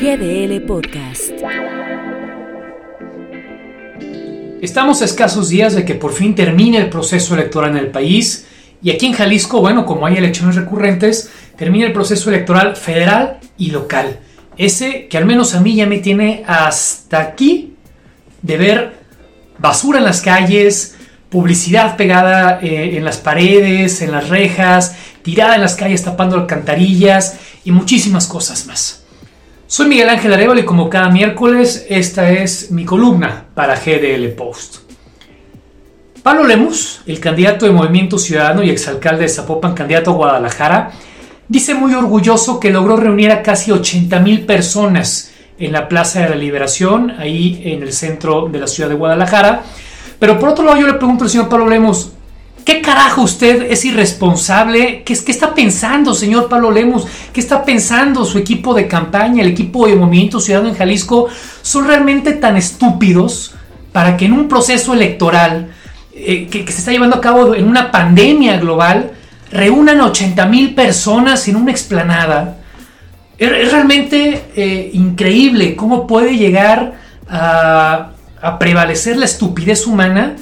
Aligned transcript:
GDL 0.00 0.62
Podcast. 0.62 1.30
Estamos 4.62 5.02
a 5.02 5.04
escasos 5.04 5.50
días 5.50 5.74
de 5.74 5.84
que 5.84 5.94
por 5.94 6.14
fin 6.14 6.34
termine 6.34 6.78
el 6.78 6.88
proceso 6.88 7.34
electoral 7.34 7.72
en 7.72 7.76
el 7.76 7.88
país 7.88 8.46
y 8.82 8.92
aquí 8.92 9.04
en 9.04 9.12
Jalisco, 9.12 9.60
bueno, 9.60 9.84
como 9.84 10.06
hay 10.06 10.16
elecciones 10.16 10.56
recurrentes, 10.56 11.30
termina 11.54 11.84
el 11.84 11.92
proceso 11.92 12.30
electoral 12.30 12.76
federal 12.76 13.40
y 13.58 13.72
local. 13.72 14.20
Ese 14.56 15.06
que 15.06 15.18
al 15.18 15.26
menos 15.26 15.54
a 15.54 15.60
mí 15.60 15.74
ya 15.74 15.84
me 15.84 15.98
tiene 15.98 16.44
hasta 16.46 17.20
aquí 17.20 17.74
de 18.40 18.56
ver 18.56 18.92
basura 19.58 19.98
en 19.98 20.04
las 20.06 20.22
calles, 20.22 20.96
publicidad 21.28 21.98
pegada 21.98 22.58
eh, 22.62 22.96
en 22.96 23.04
las 23.04 23.18
paredes, 23.18 24.00
en 24.00 24.12
las 24.12 24.30
rejas, 24.30 24.96
tirada 25.20 25.56
en 25.56 25.60
las 25.60 25.76
calles 25.76 26.02
tapando 26.02 26.36
alcantarillas 26.36 27.38
y 27.64 27.70
muchísimas 27.70 28.26
cosas 28.26 28.66
más. 28.66 28.99
Soy 29.70 29.86
Miguel 29.86 30.08
Ángel 30.08 30.32
Arevalo 30.32 30.58
y 30.58 30.64
como 30.64 30.90
cada 30.90 31.10
miércoles 31.10 31.86
esta 31.88 32.28
es 32.28 32.72
mi 32.72 32.84
columna 32.84 33.44
para 33.54 33.76
GDL 33.76 34.26
Post. 34.30 34.78
Pablo 36.24 36.42
Lemus, 36.42 37.02
el 37.06 37.20
candidato 37.20 37.66
de 37.66 37.70
Movimiento 37.70 38.18
Ciudadano 38.18 38.64
y 38.64 38.70
exalcalde 38.70 39.22
de 39.22 39.28
Zapopan, 39.28 39.74
candidato 39.74 40.10
a 40.10 40.14
Guadalajara, 40.14 40.90
dice 41.46 41.74
muy 41.74 41.94
orgulloso 41.94 42.58
que 42.58 42.72
logró 42.72 42.96
reunir 42.96 43.30
a 43.30 43.44
casi 43.44 43.70
80 43.70 44.18
mil 44.18 44.44
personas 44.44 45.30
en 45.56 45.70
la 45.70 45.88
Plaza 45.88 46.22
de 46.22 46.30
la 46.30 46.34
Liberación, 46.34 47.12
ahí 47.12 47.62
en 47.64 47.84
el 47.84 47.92
centro 47.92 48.48
de 48.48 48.58
la 48.58 48.66
ciudad 48.66 48.90
de 48.90 48.96
Guadalajara. 48.96 49.62
Pero 50.18 50.36
por 50.40 50.48
otro 50.48 50.64
lado 50.64 50.80
yo 50.80 50.88
le 50.88 50.94
pregunto 50.94 51.22
al 51.22 51.30
señor 51.30 51.48
Pablo 51.48 51.68
Lemus, 51.68 52.10
¿Qué 52.70 52.82
carajo 52.82 53.22
usted 53.22 53.66
es 53.68 53.84
irresponsable? 53.84 55.02
¿Qué, 55.02 55.18
¿Qué, 55.24 55.32
está 55.32 55.56
pensando, 55.56 56.14
señor 56.14 56.48
Pablo 56.48 56.70
Lemus? 56.70 57.04
¿Qué 57.32 57.40
está 57.40 57.64
pensando 57.64 58.24
su 58.24 58.38
equipo 58.38 58.74
de 58.74 58.86
campaña, 58.86 59.42
el 59.42 59.48
equipo 59.48 59.88
de 59.88 59.96
Movimiento 59.96 60.38
Ciudadano 60.38 60.68
en 60.68 60.76
Jalisco? 60.76 61.26
¿Son 61.62 61.88
realmente 61.88 62.30
tan 62.34 62.56
estúpidos 62.56 63.56
para 63.90 64.16
que 64.16 64.26
en 64.26 64.34
un 64.34 64.46
proceso 64.46 64.94
electoral 64.94 65.72
eh, 66.14 66.46
que, 66.46 66.64
se 66.70 66.78
está 66.78 66.92
llevando 66.92 67.16
a 67.16 67.20
cabo 67.20 67.56
en 67.56 67.66
una 67.66 67.90
pandemia 67.90 68.56
global 68.58 69.14
reúnan 69.50 70.00
80 70.00 70.46
mil 70.46 70.72
personas 70.72 71.48
en 71.48 71.56
una 71.56 71.72
explanada? 71.72 72.58
Es, 73.36 73.72
realmente 73.72 74.44
eh, 74.54 74.90
increíble 74.92 75.74
cómo 75.74 76.06
puede 76.06 76.36
llegar 76.36 77.00
a 77.28 78.12
prevalecer 78.60 79.16
la 79.16 79.24
estupidez 79.24 79.88
humana 79.88 80.36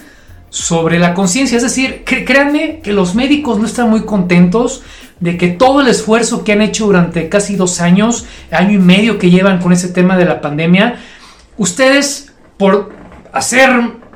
sobre 0.51 0.99
la 0.99 1.15
conciencia. 1.15 1.57
Es 1.57 1.63
decir, 1.63 2.05
créanme 2.05 2.81
que 2.83 2.93
los 2.93 3.15
médicos 3.15 3.59
no 3.59 3.67
están 3.67 3.91
muy 3.91 4.03
contentos 4.03 4.83
de 5.21 5.37
que 5.37 5.49
todo 5.49 5.81
el 5.81 5.89
esfuerzo 5.89 6.45
que 6.45 6.53
han 6.53 6.63
hecho 6.63 6.87
durante 6.87 7.29
casi 7.29 7.57
dos 7.57 7.81
años, 7.81 8.27
año 8.51 8.73
y 8.73 8.79
medio 8.79 9.19
que 9.19 9.31
llevan 9.31 9.61
con 9.61 9.73
ese 9.73 9.89
tema 9.89 10.17
de 10.17 10.25
la 10.25 10.41
pandemia, 10.41 11.01
ustedes 11.57 12.33
por 12.57 12.93
hacer 13.33 13.71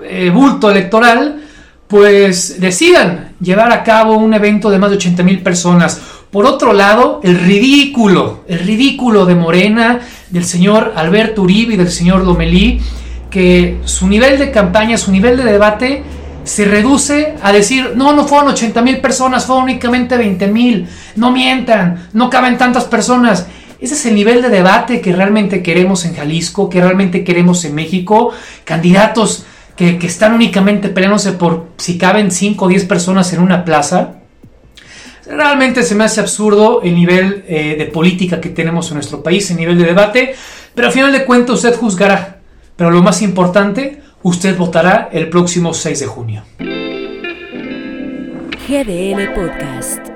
eh, 0.04 0.30
bulto 0.30 0.70
electoral, 0.70 1.42
pues 1.88 2.60
decidan 2.60 3.34
llevar 3.40 3.70
a 3.72 3.84
cabo 3.84 4.16
un 4.16 4.32
evento 4.32 4.70
de 4.70 4.78
más 4.78 4.90
de 4.90 4.96
80 4.96 5.22
mil 5.22 5.42
personas. 5.42 6.00
Por 6.30 6.46
otro 6.46 6.72
lado, 6.72 7.20
el 7.22 7.38
ridículo, 7.38 8.44
el 8.48 8.60
ridículo 8.60 9.26
de 9.26 9.34
Morena, 9.34 10.00
del 10.30 10.44
señor 10.44 10.94
Alberto 10.96 11.42
Uribe 11.42 11.74
y 11.74 11.76
del 11.76 11.90
señor 11.90 12.24
Lomelí, 12.24 12.80
que 13.28 13.80
su 13.84 14.08
nivel 14.08 14.38
de 14.38 14.50
campaña, 14.50 14.96
su 14.96 15.12
nivel 15.12 15.36
de 15.36 15.44
debate 15.44 16.02
se 16.44 16.64
reduce 16.64 17.34
a 17.42 17.52
decir, 17.52 17.92
no, 17.96 18.12
no 18.12 18.26
fueron 18.26 18.48
80 18.48 18.82
mil 18.82 19.00
personas, 19.00 19.44
fueron 19.44 19.64
únicamente 19.64 20.16
20 20.16 20.46
mil, 20.48 20.88
no 21.16 21.30
mientan, 21.30 22.08
no 22.12 22.28
caben 22.30 22.58
tantas 22.58 22.84
personas. 22.84 23.46
Ese 23.80 23.94
es 23.94 24.06
el 24.06 24.14
nivel 24.14 24.42
de 24.42 24.48
debate 24.48 25.00
que 25.00 25.12
realmente 25.12 25.62
queremos 25.62 26.04
en 26.04 26.14
Jalisco, 26.14 26.68
que 26.68 26.80
realmente 26.80 27.24
queremos 27.24 27.64
en 27.64 27.74
México. 27.74 28.32
Candidatos 28.64 29.44
que, 29.76 29.98
están 30.02 30.34
únicamente 30.34 30.88
peleándose 30.88 31.32
por 31.32 31.68
si 31.78 31.98
caben 31.98 32.30
5 32.30 32.64
o 32.64 32.68
10 32.68 32.84
personas 32.84 33.32
en 33.32 33.40
una 33.40 33.64
plaza. 33.64 34.20
Realmente 35.26 35.82
se 35.82 35.94
me 35.94 36.04
hace 36.04 36.20
absurdo 36.20 36.82
el 36.82 36.94
nivel 36.94 37.44
eh, 37.48 37.76
de 37.78 37.86
política 37.86 38.40
que 38.40 38.50
tenemos 38.50 38.88
en 38.88 38.94
nuestro 38.94 39.22
país, 39.22 39.50
el 39.50 39.56
nivel 39.56 39.78
de 39.78 39.84
debate, 39.84 40.34
pero 40.74 40.88
al 40.88 40.92
final 40.92 41.12
de 41.12 41.24
cuentas 41.24 41.56
usted 41.56 41.76
juzgará. 41.76 42.40
Pero 42.76 42.90
lo 42.90 43.02
más 43.02 43.22
importante, 43.22 44.01
Usted 44.24 44.56
votará 44.56 45.08
el 45.12 45.28
próximo 45.28 45.74
6 45.74 46.00
de 46.00 46.06
junio. 46.06 46.44
GDL 48.68 49.34
Podcast. 49.34 50.11